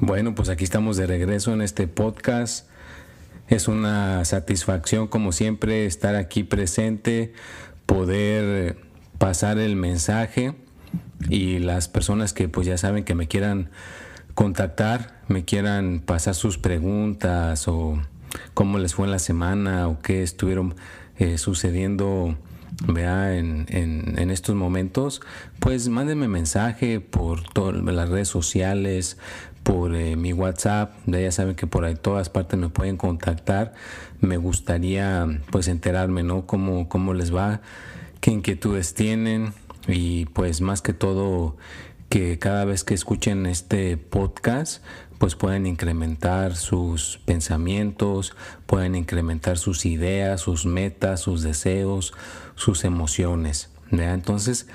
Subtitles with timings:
[0.00, 2.68] Bueno, pues aquí estamos de regreso en este podcast.
[3.48, 7.32] Es una satisfacción, como siempre, estar aquí presente,
[7.86, 8.76] poder
[9.18, 10.54] pasar el mensaje
[11.28, 13.70] y las personas que pues ya saben que me quieran
[14.34, 18.00] contactar, me quieran pasar sus preguntas o
[18.54, 20.74] cómo les fue en la semana o qué estuvieron
[21.18, 22.36] eh, sucediendo
[22.86, 25.20] vea en, en, estos momentos,
[25.58, 29.18] pues mándenme mensaje por todas las redes sociales,
[29.62, 33.74] por eh, mi WhatsApp, ya saben que por ahí todas partes me pueden contactar.
[34.20, 36.46] Me gustaría pues enterarme, ¿no?
[36.46, 37.60] Cómo, cómo les va,
[38.20, 39.52] qué inquietudes tienen
[39.86, 41.56] y pues más que todo
[42.08, 44.82] que cada vez que escuchen este podcast
[45.18, 48.34] pues pueden incrementar sus pensamientos,
[48.66, 52.14] pueden incrementar sus ideas, sus metas, sus deseos,
[52.54, 53.70] sus emociones.
[53.90, 54.68] Entonces,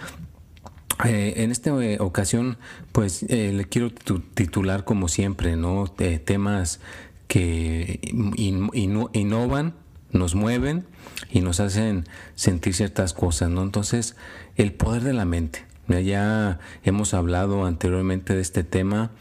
[1.06, 2.58] eh, en esta eh, ocasión,
[2.92, 5.88] pues eh, le quiero titular como siempre, ¿no?
[6.25, 6.81] temas
[7.28, 8.00] que
[8.36, 9.73] innovan,
[10.12, 10.86] nos mueven
[11.31, 13.64] y nos hacen sentir ciertas cosas, ¿no?
[13.64, 14.16] Entonces,
[14.56, 15.66] el poder de la mente.
[15.88, 19.12] Ya hemos hablado anteriormente de este tema,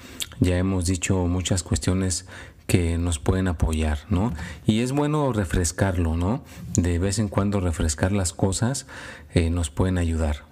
[0.40, 2.26] ya hemos dicho muchas cuestiones
[2.66, 4.32] que nos pueden apoyar, ¿no?
[4.66, 6.44] Y es bueno refrescarlo, ¿no?
[6.74, 8.86] De vez en cuando refrescar las cosas
[9.34, 10.44] nos pueden ayudar.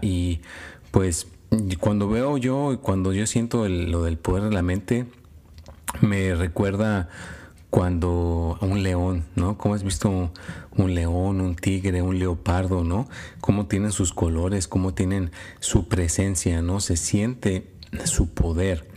[0.00, 0.40] Y
[0.90, 1.28] pues
[1.78, 5.06] cuando veo yo, cuando yo siento lo del poder de la mente,
[6.00, 7.08] me recuerda
[7.70, 9.56] cuando un león, ¿no?
[9.56, 10.32] ¿Cómo has visto
[10.76, 13.08] un león, un tigre, un leopardo, ¿no?
[13.40, 16.80] Cómo tienen sus colores, cómo tienen su presencia, ¿no?
[16.80, 17.70] Se siente
[18.04, 18.88] su poder,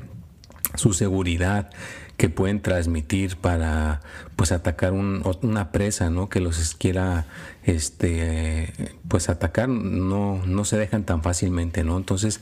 [0.75, 1.69] su seguridad,
[2.17, 4.01] que pueden transmitir para
[4.35, 7.25] pues atacar una presa no que los quiera
[7.63, 8.71] este
[9.07, 12.39] pues atacar no no se dejan tan fácilmente no entonces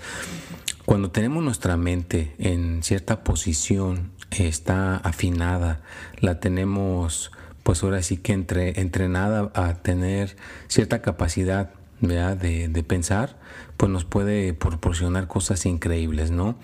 [0.85, 5.81] cuando tenemos nuestra mente en cierta posición está afinada
[6.19, 7.31] la tenemos
[7.63, 10.35] pues ahora sí que entre, entrenada a tener
[10.67, 11.71] cierta capacidad
[12.01, 13.37] De, pensar
[13.77, 16.55] pues nos puede proporcionar cosas increíbles no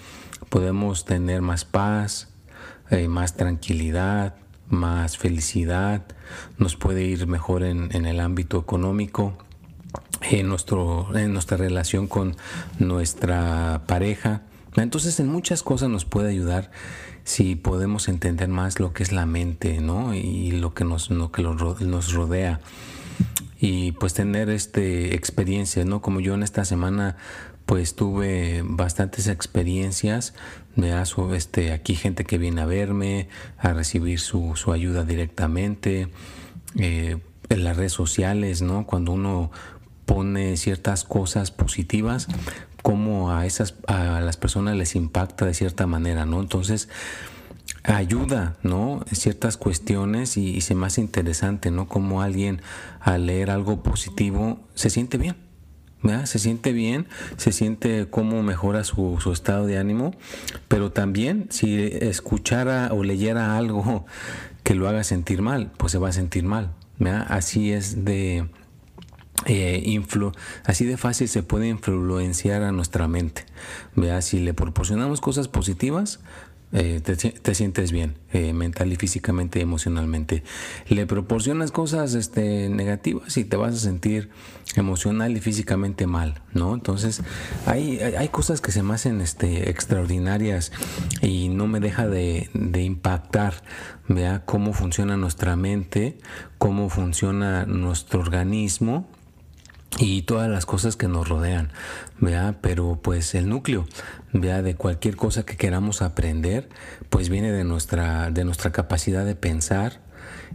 [0.50, 2.30] podemos tener más paz
[2.90, 4.36] eh, más tranquilidad,
[4.70, 6.04] más felicidad,
[6.58, 9.38] nos puede ir mejor en, el ámbito económico,
[10.22, 12.36] en, nuestro, en nuestra relación con
[12.80, 14.42] nuestra pareja.
[14.76, 16.72] Entonces en muchas cosas nos puede ayudar
[17.24, 20.14] si podemos entender más lo que es la mente ¿no?
[20.14, 22.62] y lo que nos, lo que nos rodea
[23.60, 26.02] y pues tener este experiencias, ¿no?
[26.02, 27.18] Como yo en esta semana
[27.66, 30.34] pues tuve bastantes experiencias,
[30.76, 30.94] me
[31.34, 33.28] este, aquí gente que viene a verme,
[33.58, 36.08] a recibir su, su ayuda directamente,
[36.78, 37.18] eh,
[37.50, 38.86] en las redes sociales, ¿no?
[38.86, 39.52] Cuando uno
[40.08, 42.28] pone ciertas cosas positivas,
[42.82, 46.40] como a esas, a las personas les impacta de cierta manera, ¿no?
[46.40, 46.90] Entonces,
[47.84, 49.06] ayuda, ¿no?
[49.12, 51.88] Ciertas cuestiones y, se me hace interesante, ¿no?
[51.88, 52.62] Como alguien
[53.00, 55.48] al leer algo positivo se siente bien
[56.26, 60.14] se siente bien, se siente cómo mejora su, estado de ánimo,
[60.68, 64.06] pero también si escuchara o leyera algo
[64.64, 66.74] que lo haga sentir mal, pues se va a sentir mal.
[67.28, 68.48] Así es de...
[69.46, 70.02] Eh,
[70.66, 73.46] así de fácil se puede influenciar a nuestra mente.
[73.96, 74.22] ¿vea?
[74.22, 76.20] Si le proporcionamos cosas positivas,
[76.74, 80.44] eh, te, sientes bien, eh, mental y físicamente emocionalmente.
[80.90, 84.30] Le proporcionas cosas este, negativas y te vas a sentir
[84.76, 86.74] emocional y físicamente mal, ¿no?
[86.74, 87.22] Entonces,
[87.66, 90.74] hay, hay cosas que se me hacen este, extraordinarias
[91.22, 93.64] y no me deja de, de impactar,
[94.10, 96.18] vea cómo funciona nuestra mente,
[96.58, 99.08] cómo funciona nuestro organismo
[100.00, 101.72] y todas las cosas que nos rodean,
[102.20, 102.58] ¿vea?
[102.62, 103.86] Pero pues el núcleo,
[104.34, 104.62] ¿vea?
[104.62, 106.70] De cualquier cosa que queramos aprender,
[107.10, 110.02] pues viene de nuestra, de nuestra capacidad de pensar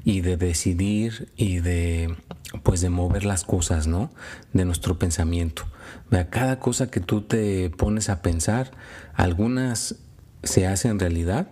[0.04, 2.16] y de decidir y de,
[2.62, 4.10] pues de mover las cosas, ¿no?
[4.52, 5.64] De nuestro pensamiento.
[6.10, 6.30] ¿Vea?
[6.30, 8.70] Cada cosa que tú te pones a pensar,
[9.14, 9.96] algunas
[10.42, 11.48] se hacen realidad,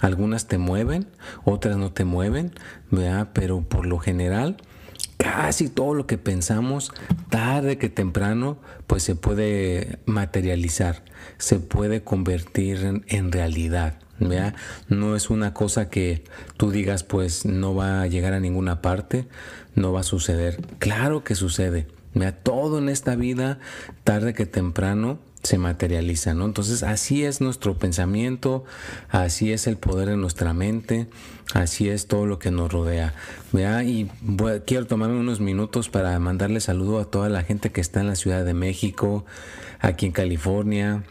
[0.00, 1.08] algunas te mueven,
[1.44, 2.52] otras no te mueven,
[2.90, 3.30] ¿vea?
[3.32, 4.56] Pero por lo general,
[5.24, 6.92] casi todo lo que pensamos,
[7.30, 11.02] tarde que temprano, pues se puede materializar,
[11.38, 13.98] se puede convertir en, realidad.
[14.88, 16.24] No es una cosa que
[16.58, 19.26] tú digas, pues no va a llegar a ninguna parte,
[19.74, 20.60] no va a suceder.
[20.78, 21.86] Claro que sucede.
[22.42, 23.58] Todo en esta vida,
[24.04, 26.46] tarde que temprano, se materializa, ¿no?
[26.46, 28.64] Entonces así es nuestro pensamiento,
[29.10, 31.06] así es el poder de nuestra mente,
[31.52, 33.14] así es todo lo que nos rodea.
[33.84, 34.08] Y
[34.66, 38.16] quiero tomarme unos minutos para mandarle saludo a toda la gente que está en la
[38.16, 39.26] Ciudad de México,
[39.80, 41.04] aquí en California,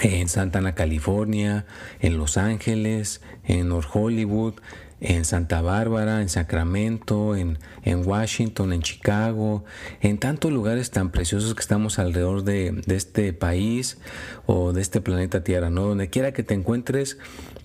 [0.00, 1.66] en Santa Ana, California,
[1.98, 4.54] en Los Ángeles, en North Hollywood,
[5.00, 9.64] en Santa Bárbara, en Sacramento, en, en, Washington, en Chicago,
[10.00, 13.98] en tantos lugares tan preciosos que estamos alrededor de, este país
[14.46, 15.82] o de este planeta Tierra, ¿no?
[15.86, 17.18] Donde quiera que te encuentres,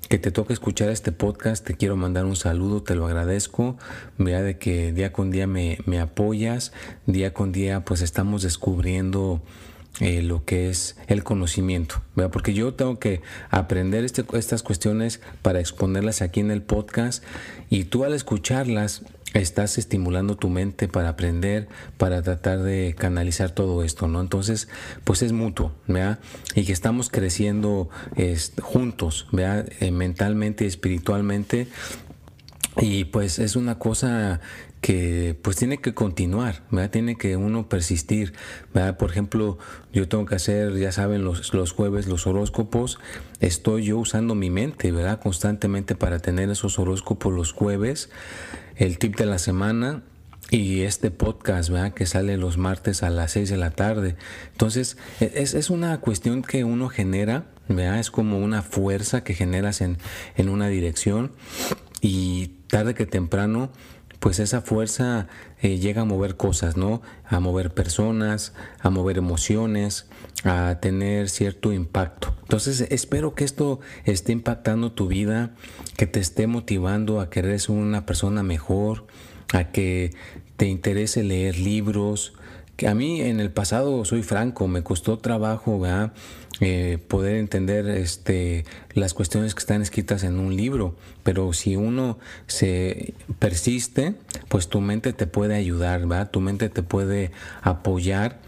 [0.07, 3.77] que te toque escuchar este podcast, te quiero mandar un saludo, te lo agradezco,
[4.17, 6.71] vea de que día con día me, me apoyas,
[7.05, 9.41] día con día pues estamos descubriendo
[9.99, 12.01] eh, lo que es el conocimiento,
[12.31, 17.23] porque yo tengo que aprender este, estas cuestiones para exponerlas aquí en el podcast
[17.69, 19.03] y tú al escucharlas
[19.33, 24.21] estás estimulando tu mente para aprender, para tratar de canalizar todo esto, ¿no?
[24.21, 24.69] Entonces,
[25.03, 25.73] pues es mutuo.
[26.55, 27.89] Y que estamos creciendo
[28.61, 29.27] juntos.
[29.37, 31.67] Eh, mentalmente y espiritualmente.
[32.77, 34.41] Y pues es una cosa
[34.85, 36.91] que pues tiene que continuar, ¿verdad?
[36.91, 38.33] Tiene que uno persistir,
[38.71, 38.97] ¿verdad?
[38.99, 39.57] Por ejemplo,
[39.91, 42.99] yo tengo que hacer, ya saben, los, los jueves los horóscopos,
[43.39, 45.19] estoy yo usando mi mente, ¿verdad?
[45.19, 48.11] Constantemente para tener esos horóscopos los jueves,
[48.75, 50.03] el tip de la semana
[50.51, 51.95] y este podcast, ¿verdad?
[51.95, 54.15] Que sale los martes a las 6 de la tarde.
[54.51, 57.97] Entonces, e, es, es una cuestión que uno genera, ¿verdad?
[57.97, 59.97] Es como una fuerza que generas en,
[60.37, 61.31] en una dirección
[62.01, 63.71] y tarde que temprano
[64.25, 65.27] pues esa fuerza
[65.61, 67.03] eh, llega a mover cosas, ¿no?
[67.27, 70.07] A mover personas, a mover emociones,
[70.43, 72.33] a tener cierto impacto.
[72.41, 75.51] Entonces espero que esto esté impactando tu vida,
[75.95, 79.05] que te esté motivando a querer ser una persona mejor,
[79.53, 80.15] a que
[80.57, 82.33] te interese leer libros,
[82.77, 85.77] que a mí en el pasado, soy franco, me costó trabajo
[86.61, 92.17] eh, poder entender este, las cuestiones que están escritas en un libro, pero si uno
[92.47, 94.15] se persiste,
[94.47, 96.31] pues tu mente te puede ayudar, ¿verdad?
[96.31, 97.31] tu mente te puede
[97.61, 98.39] apoyar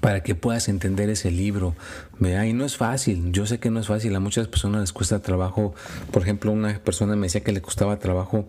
[0.00, 1.74] para que puedas entender ese libro.
[2.20, 5.20] Y no es fácil, yo sé que no es fácil, a muchas personas les cuesta
[5.20, 5.74] trabajo,
[6.12, 8.48] por ejemplo, una persona me decía que le costaba trabajo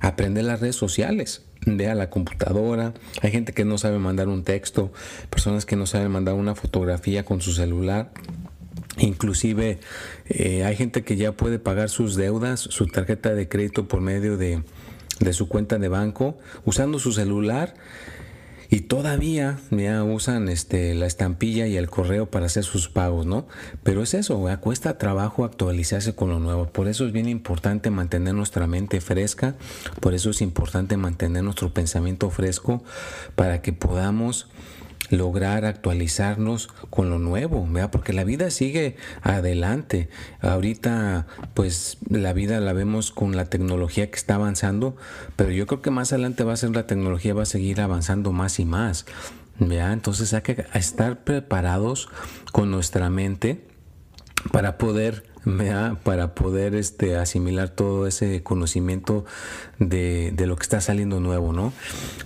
[0.00, 4.44] aprender las redes sociales, de a la computadora, hay gente que no sabe mandar un
[4.44, 4.92] texto,
[5.30, 8.10] personas que no saben mandar una fotografía con su celular.
[8.98, 9.78] Inclusive
[10.26, 14.36] eh, hay gente que ya puede pagar sus deudas, su tarjeta de crédito por medio
[14.36, 14.62] de,
[15.18, 17.74] de su cuenta de banco, usando su celular
[18.70, 23.46] y todavía ya usan este, la estampilla y el correo para hacer sus pagos, ¿no?
[23.82, 26.66] Pero es eso, cuesta trabajo actualizarse con lo nuevo.
[26.66, 29.54] Por eso es bien importante mantener nuestra mente fresca,
[30.00, 32.82] por eso es importante mantener nuestro pensamiento fresco
[33.34, 34.48] para que podamos
[35.10, 40.08] lograr actualizarnos con lo nuevo, porque la vida sigue adelante.
[40.40, 44.96] Ahorita, pues la vida la vemos con la tecnología que está avanzando,
[45.36, 48.32] pero yo creo que más adelante va a ser la tecnología, va a seguir avanzando
[48.32, 49.06] más y más.
[49.58, 49.92] ¿verdad?
[49.92, 52.08] Entonces hay que estar preparados
[52.52, 53.75] con nuestra mente
[54.52, 55.24] para poder
[56.02, 59.24] para poder este, asimilar todo ese conocimiento
[59.78, 61.72] de, lo que está saliendo nuevo, ¿no?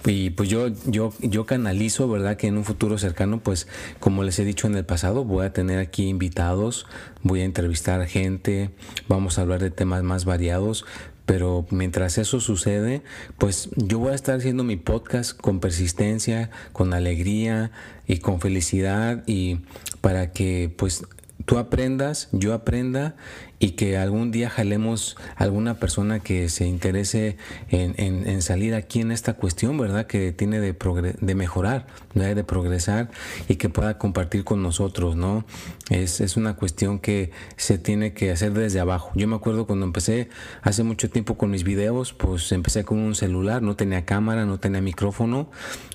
[0.06, 2.38] Y pues yo, yo, yo canalizo, ¿verdad?
[2.38, 5.52] Que en un futuro cercano, pues como les he dicho en el pasado, voy a
[5.52, 6.86] tener aquí invitados,
[7.22, 8.70] voy a entrevistar gente,
[9.06, 10.86] vamos a hablar de temas más variados,
[11.26, 13.02] pero mientras eso sucede,
[13.36, 17.70] pues yo voy a estar haciendo mi podcast con persistencia, con alegría
[18.06, 19.60] y con felicidad y
[20.00, 21.04] para que pues
[21.50, 23.16] tú aprendas, yo aprenda
[23.58, 27.38] y que algún día jalemos alguna persona que se interese
[27.70, 30.06] en, salir aquí en esta cuestión, ¿verdad?
[30.06, 33.10] Que tiene de, mejorar, de progresar
[33.48, 35.44] y que pueda compartir con nosotros, ¿no?
[35.90, 39.10] Es, es, una cuestión que se tiene que hacer desde abajo.
[39.16, 40.28] Yo me acuerdo cuando empecé
[40.62, 44.60] hace mucho tiempo con mis videos, pues empecé con un celular, no tenía cámara, no
[44.60, 45.50] tenía micrófono.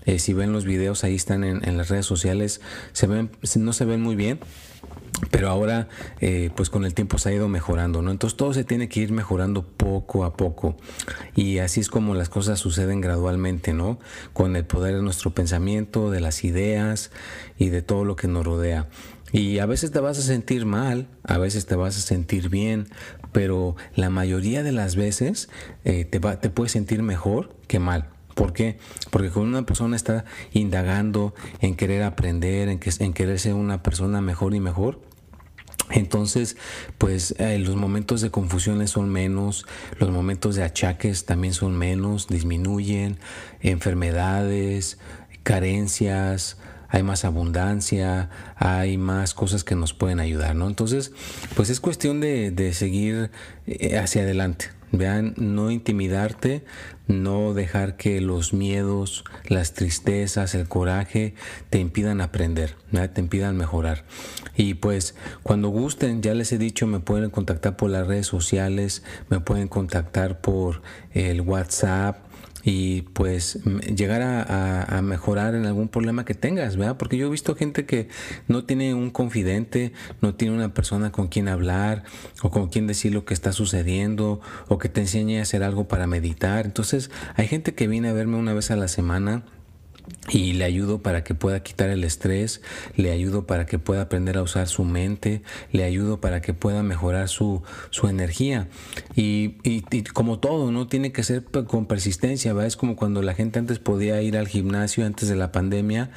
[0.06, 2.60] Eh, si ven los videos, ahí están en, las redes sociales,
[2.92, 4.40] se no se ven muy bien
[5.32, 5.88] pero ahora
[6.20, 8.12] eh, pues con el tiempo se ha ido mejorando, ¿no?
[8.12, 10.76] Entonces todo se tiene que ir mejorando poco a poco
[11.36, 14.00] y así es como las cosas suceden gradualmente, ¿no?
[14.34, 17.12] Con el poder de nuestro pensamiento, de las ideas
[17.58, 18.88] y de todo lo que nos rodea.
[19.32, 22.88] Y a veces te vas a sentir mal, a veces te vas a sentir bien,
[23.32, 25.50] pero la mayoría de las veces
[25.84, 28.15] eh, te, te puedes sentir mejor que mal.
[28.36, 28.78] ¿Por qué?
[29.10, 34.22] Porque cuando una persona está indagando en querer aprender, en, que, querer ser una persona
[34.22, 35.00] mejor y mejor,
[35.92, 36.58] entonces,
[36.98, 39.66] pues eh, los momentos de confusiones son menos,
[40.00, 43.20] los momentos de achaques también son menos, disminuyen,
[43.62, 44.98] enfermedades,
[45.44, 46.58] carencias,
[46.90, 50.68] hay más abundancia, hay más cosas que nos pueden ayudar, ¿no?
[50.68, 51.14] Entonces,
[51.56, 53.32] pues es cuestión de, de seguir
[53.68, 54.75] eh, hacia adelante.
[54.98, 56.64] Vean, no intimidarte,
[57.08, 61.36] no dejar que los miedos, las tristezas, el coraje
[61.70, 62.76] te impidan aprender,
[63.14, 64.06] te impidan mejorar.
[64.56, 69.04] Y pues cuando gusten, ya les he dicho, me pueden contactar por las redes sociales,
[69.30, 70.82] me pueden contactar por
[71.14, 72.25] el WhatsApp,
[72.68, 73.60] y pues
[73.96, 76.98] llegar a, mejorar en algún problema que tengas, ¿verdad?
[76.98, 78.08] Porque yo he visto gente que
[78.48, 82.04] no tiene un confidente, no tiene una persona con quien hablar
[82.42, 85.88] o con quien decir lo que está sucediendo o que te enseñe a hacer algo
[85.88, 86.66] para meditar.
[86.66, 89.44] Entonces hay gente que viene a verme una vez a la semana
[90.30, 92.62] y le ayudo para que pueda quitar el estrés,
[92.96, 96.82] le ayudo para que pueda aprender a usar su mente, le ayudo para que pueda
[96.84, 98.68] mejorar su, su energía.
[99.16, 100.88] Y, y, como todo, ¿no?
[100.88, 102.66] Tiene que ser con persistencia, ¿va?
[102.66, 106.10] Es como cuando la gente antes podía ir al gimnasio antes de la pandemia,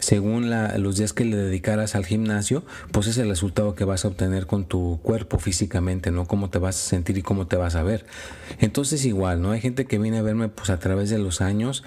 [0.00, 4.04] según la, los días que le dedicaras al gimnasio, pues es el resultado que vas
[4.04, 6.26] a obtener con tu cuerpo físicamente, ¿no?
[6.26, 8.06] Cómo te vas a sentir y cómo te vas a ver.
[8.58, 9.52] Entonces igual, ¿no?
[9.52, 11.84] Hay gente que viene a verme pues a través de los años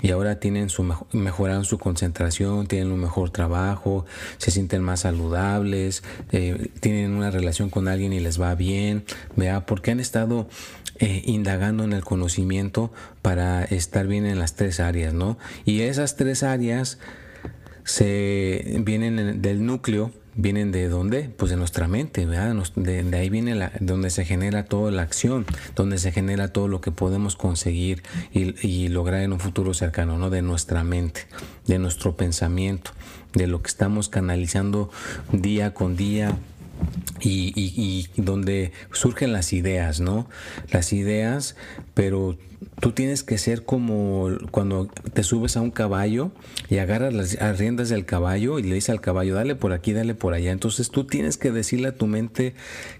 [0.00, 0.81] y ahora tienen su
[1.12, 4.04] mejoraron su concentración, tienen un mejor trabajo,
[4.38, 9.04] se sienten más saludables, eh, tienen una relación con alguien y les va bien,
[9.36, 10.48] vea, porque han estado
[10.98, 15.38] eh, indagando en el conocimiento para estar bien en las tres áreas, ¿no?
[15.64, 16.98] Y esas tres áreas
[17.84, 21.30] se vienen del núcleo vienen de dónde?
[21.36, 22.54] Pues de nuestra mente, ¿verdad?
[22.76, 26.80] De, ahí viene la, donde se genera toda la acción, donde se genera todo lo
[26.80, 30.30] que podemos conseguir y, lograr en un futuro cercano, ¿no?
[30.30, 31.26] De nuestra mente,
[31.66, 32.92] de nuestro pensamiento,
[33.34, 34.90] de lo que estamos canalizando
[35.32, 36.36] día con día,
[37.20, 40.28] y, y, donde surgen las ideas, ¿no?
[40.70, 41.56] Las ideas,
[41.94, 42.36] pero
[42.80, 46.32] tú tienes que ser como cuando te subes a un caballo
[46.68, 50.14] y agarras las riendas del caballo y le dices al caballo, dale por aquí, dale
[50.14, 50.52] por allá.
[50.52, 52.54] Entonces tú tienes que decirle a tu mente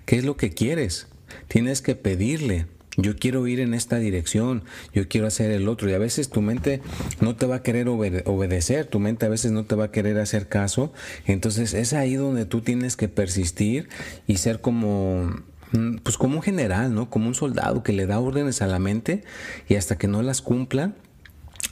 [0.04, 1.08] qué es lo que quieres.
[1.48, 2.66] Tienes que pedirle.
[2.96, 5.88] Yo quiero ir en esta dirección, yo quiero hacer el otro.
[5.88, 6.82] Y a veces tu mente
[7.20, 10.18] no te va a querer obedecer, tu mente a veces no te va a querer
[10.18, 10.92] hacer caso.
[11.26, 13.88] Entonces es ahí donde tú tienes que persistir
[14.26, 15.30] y ser como
[15.72, 17.08] Mm, pues como un general, ¿no?
[17.08, 19.24] Como un soldado que le da órdenes a la mente
[19.68, 20.92] y hasta que no las cumpla,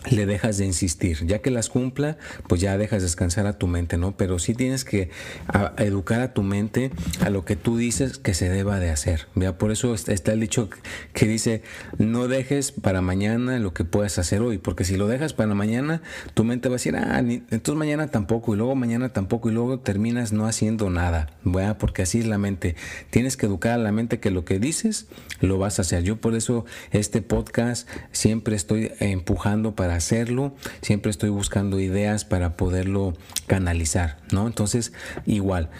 [0.09, 1.26] le dejas de insistir.
[1.26, 2.16] Ya que las cumpla,
[2.49, 4.16] pues ya dejas descansar a tu mente, ¿no?
[4.16, 5.11] Pero sí tienes que
[5.78, 6.90] educar a tu mente
[7.21, 9.28] a lo que tú dices que se deba de hacer.
[9.35, 9.59] ¿vea?
[9.59, 10.71] Por eso está el dicho
[11.12, 11.62] que dice,
[11.99, 16.02] no dejes para mañana lo que puedas hacer hoy, porque si lo dejas para mañana,
[16.35, 19.80] tu mente va a decir, ah, entonces mañana tampoco, y luego mañana tampoco, y luego
[19.80, 21.28] terminas no haciendo nada.
[21.78, 22.76] Porque así es la mente.
[23.11, 25.07] Tienes que educar a la mente que lo que dices,
[25.40, 26.02] lo vas a hacer.
[26.02, 32.56] Yo por eso este podcast siempre estoy empujando para hacerlo, siempre estoy buscando ideas para
[32.56, 33.14] poderlo
[33.47, 34.47] canalizar, ¿no?
[34.47, 34.92] Entonces,
[35.26, 35.70] igual,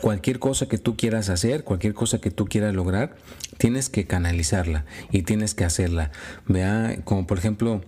[0.00, 3.16] cualquier cosa que tú quieras hacer, cualquier cosa que tú quieras lograr,
[3.58, 6.10] tienes que canalizarla y tienes que hacerla.
[6.46, 7.82] Vea, como por ejemplo,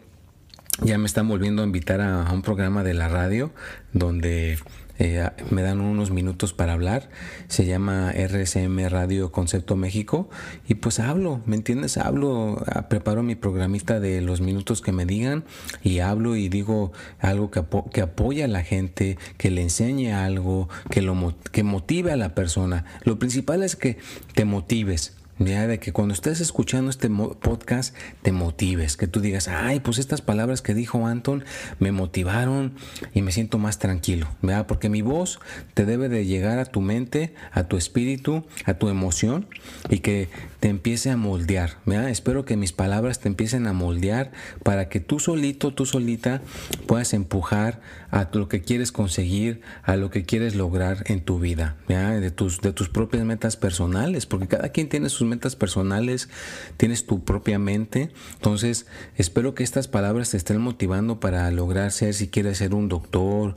[0.83, 3.51] ya me están volviendo a invitar a, un programa de la radio
[3.93, 4.59] donde
[4.99, 7.09] eh, me dan unos minutos para hablar.
[7.49, 10.29] Se llama RSM Radio Concepto México.
[10.69, 11.97] Y pues hablo, ¿me entiendes?
[11.97, 15.45] Hablo, preparo mi programita de los minutos que me digan
[15.83, 20.69] y hablo y digo algo que, que apoya a la gente, que le enseñe algo,
[20.91, 22.85] que, lo, que motive a la persona.
[23.05, 23.99] Lo principal es que
[24.35, 29.81] te motives de que cuando estés escuchando este podcast te motives, que tú digas, ay,
[29.81, 31.45] pues estas palabras que dijo Anton
[31.79, 32.75] me motivaron
[33.15, 34.67] y me siento más tranquilo, ¿verdad?
[34.67, 35.41] Porque mi voz
[35.73, 39.47] te debe de llegar a tu mente, a tu espíritu, a tu emoción
[39.89, 40.29] y que
[40.61, 42.11] te empiece a moldear, ¿verdad?
[42.11, 44.33] Espero que mis palabras te empiecen a moldear
[44.63, 46.43] para que tú solito, tú solita
[46.87, 47.81] puedas empujar
[48.11, 52.21] a lo que quieres conseguir, a lo que quieres lograr en tu vida, ¿verdad?
[52.21, 56.29] De tus, de tus propias metas personales, porque cada quien tiene sus personales,
[56.77, 58.11] tienes tu propia mente.
[58.35, 62.89] Entonces, espero que estas palabras te estén motivando para lograr ser, si quieres ser un
[62.89, 63.57] doctor,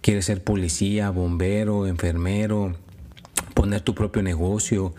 [0.00, 2.76] quieres ser policía, bombero, enfermero,
[3.54, 4.94] poner tu propio negocio,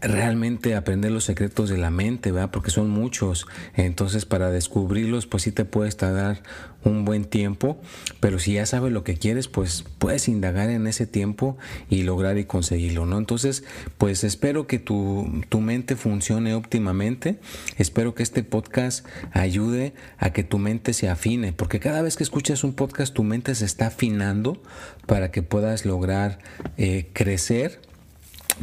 [0.00, 2.50] realmente aprender los secretos de la mente, ¿verdad?
[2.50, 3.46] Porque son muchos.
[3.74, 6.42] Entonces, para descubrirlos, pues sí te puedes tardar
[6.84, 7.80] un buen tiempo,
[8.20, 11.58] pero si ya sabes lo que quieres, pues puedes indagar en ese tiempo
[11.90, 13.18] y lograr y conseguirlo, ¿no?
[13.18, 13.64] Entonces,
[13.98, 17.40] pues espero que tu, tu mente funcione óptimamente,
[17.78, 22.22] espero que este podcast ayude a que tu mente se afine, porque cada vez que
[22.22, 24.62] escuchas un podcast, tu mente se está afinando
[25.06, 26.38] para que puedas lograr
[26.76, 27.80] eh, crecer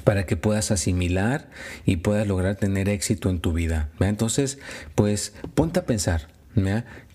[0.03, 1.49] para que puedas asimilar
[1.85, 3.89] y puedas lograr tener éxito en tu vida.
[3.99, 4.59] Entonces,
[4.95, 6.27] pues ponte a pensar,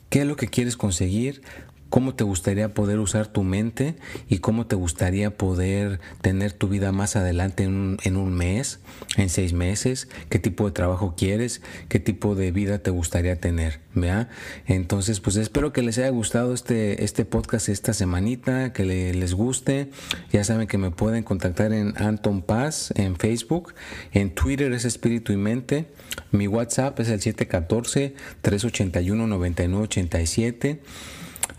[0.09, 1.43] ¿qué es lo que quieres conseguir?
[1.90, 3.97] Cómo te gustaría poder usar tu mente
[4.28, 8.80] y cómo te gustaría poder tener tu vida más adelante en un, en un, mes,
[9.16, 13.80] en seis meses, qué tipo de trabajo quieres, qué tipo de vida te gustaría tener.
[13.94, 14.28] ¿vea?
[14.66, 19.90] Entonces, pues espero que les haya gustado este, este podcast esta semanita, que les guste.
[20.32, 23.75] Ya saben que me pueden contactar en Anton Paz en Facebook,
[24.12, 25.87] en Twitter es Espíritu y Mente.
[26.30, 30.80] Mi WhatsApp es el 714 381 9987.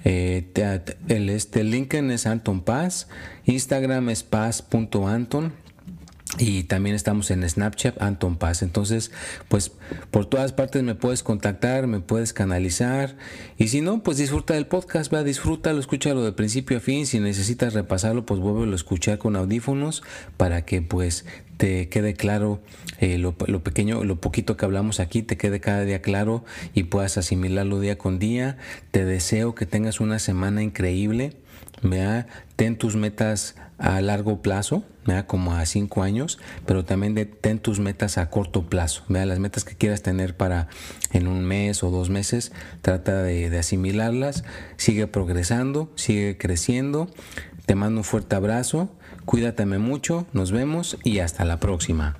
[0.03, 0.47] Eh,
[1.07, 3.07] el este LinkedIn es Anton Paz,
[3.45, 5.53] Instagram es paz.anton
[6.37, 8.61] y también estamos en Snapchat, Anton Paz.
[8.61, 9.11] Entonces,
[9.49, 9.71] pues
[10.11, 13.17] por todas partes me puedes contactar, me puedes canalizar.
[13.57, 17.05] Y si no, pues disfruta del podcast, va, disfrútalo, escúchalo de principio a fin.
[17.05, 20.03] Si necesitas repasarlo, pues vuélvelo a escuchar con audífonos
[20.37, 21.25] para que pues
[21.57, 22.61] te quede claro
[22.99, 26.83] eh, lo, lo, pequeño, lo poquito que hablamos aquí, te quede cada día claro y
[26.83, 28.57] puedas asimilarlo día con día.
[28.91, 31.33] Te deseo que tengas una semana increíble.
[31.83, 34.83] Vea, ten tus metas a largo plazo,
[35.25, 39.03] como a cinco años, pero también de, ten tus metas a corto plazo.
[39.09, 40.67] Vea, las metas que quieras tener para
[41.11, 44.43] en un mes o dos meses, trata de, asimilarlas,
[44.77, 47.09] sigue progresando, sigue creciendo.
[47.65, 48.89] Te mando un fuerte abrazo,
[49.25, 52.17] cuídateme mucho, nos vemos y hasta la próxima.